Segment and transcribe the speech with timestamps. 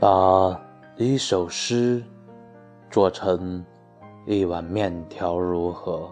[0.00, 0.56] 把
[0.96, 2.00] 一首诗
[2.88, 3.64] 做成
[4.26, 6.08] 一碗面条如何？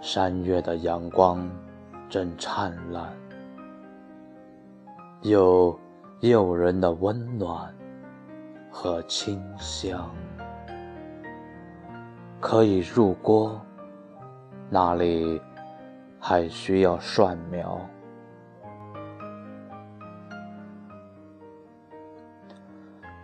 [0.00, 1.46] 三月的阳光
[2.08, 3.12] 正灿烂，
[5.20, 5.78] 有
[6.20, 7.74] 诱人的温暖
[8.70, 10.10] 和清香，
[12.40, 13.60] 可以入锅。
[14.70, 15.38] 那里
[16.18, 17.78] 还需要蒜苗。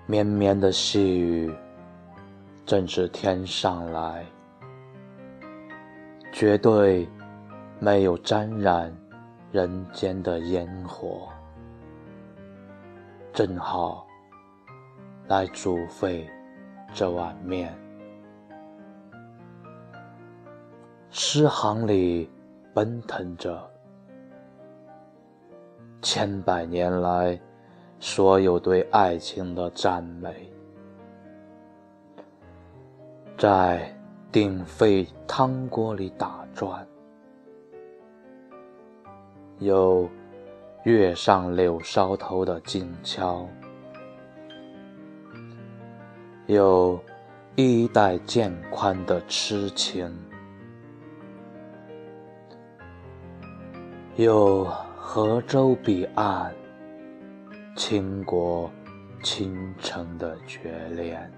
[0.07, 1.51] 绵绵的细雨，
[2.67, 4.27] 正是天上来，
[6.31, 7.09] 绝对
[7.79, 8.95] 没有沾染
[9.51, 11.27] 人间的烟火，
[13.33, 14.07] 正好
[15.27, 16.29] 来煮沸
[16.93, 17.75] 这碗面。
[21.09, 22.31] 诗行里
[22.75, 23.71] 奔腾着
[26.03, 27.41] 千百年来。
[28.07, 30.31] 所有对爱情的赞美，
[33.39, 33.99] 在
[34.31, 36.87] 鼎沸汤锅里打转，
[39.59, 40.07] 有
[40.83, 43.49] 月上柳梢头的静悄，
[46.45, 47.03] 有
[47.57, 50.15] 衣带渐宽的痴情，
[54.17, 56.55] 有河洲彼岸。
[57.77, 58.71] 倾国
[59.21, 61.29] 倾城的绝恋，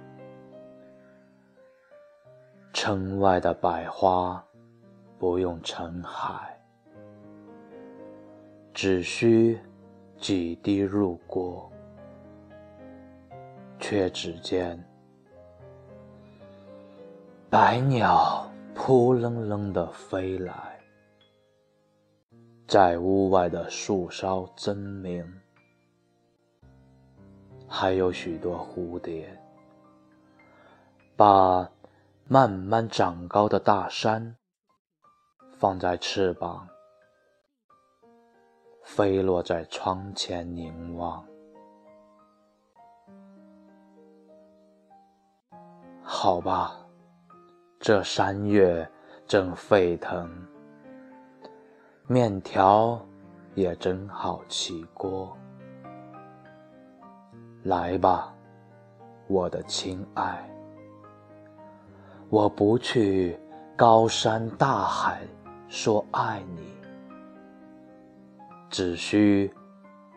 [2.74, 4.44] 城外的百花
[5.18, 6.54] 不用成海，
[8.74, 9.58] 只需
[10.18, 11.72] 几滴入锅，
[13.78, 14.78] 却只见
[17.48, 20.78] 百鸟扑棱棱的飞来，
[22.68, 25.24] 在屋外的树梢争鸣。
[27.68, 29.28] 还有许多蝴蝶，
[31.16, 31.68] 把
[32.26, 34.36] 慢慢长高的大山
[35.58, 36.66] 放在翅膀，
[38.82, 41.24] 飞落在窗前凝望。
[46.02, 46.76] 好吧，
[47.80, 48.88] 这山月
[49.26, 50.30] 正沸腾，
[52.06, 52.98] 面条
[53.54, 55.36] 也正好起锅。
[57.66, 58.32] 来吧，
[59.26, 60.48] 我的亲爱。
[62.28, 63.36] 我不去
[63.74, 65.20] 高山大海
[65.68, 66.62] 说爱你，
[68.70, 69.52] 只需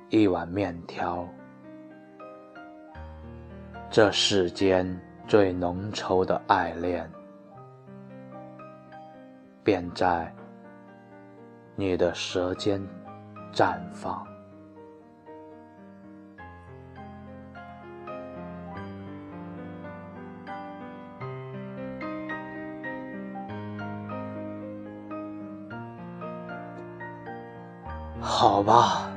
[0.10, 1.28] 一碗面条。
[3.90, 4.88] 这世间
[5.28, 7.12] 最浓稠的爱恋，
[9.64, 10.32] 便在
[11.76, 12.80] 你的舌尖
[13.52, 14.24] 绽放。
[28.22, 29.10] 好吧，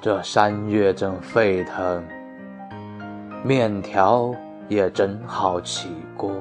[0.00, 2.04] 这山月正沸腾，
[3.44, 4.32] 面条
[4.68, 6.32] 也正好起锅。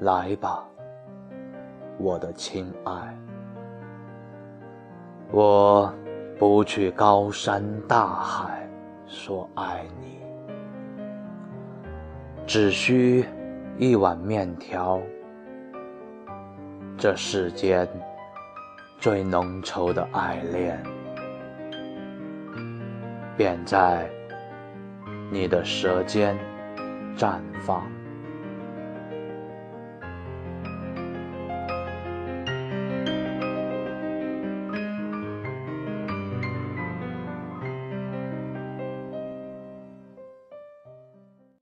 [0.00, 0.64] 来吧，
[1.96, 3.16] 我的亲爱，
[5.30, 5.92] 我
[6.36, 8.68] 不去高山大海
[9.06, 10.18] 说爱你，
[12.46, 13.24] 只需
[13.78, 15.00] 一碗面条。
[16.98, 17.88] 这世间。
[19.02, 20.80] 最浓稠的爱恋，
[23.36, 24.08] 便在
[25.28, 26.38] 你的舌尖
[27.16, 27.84] 绽放。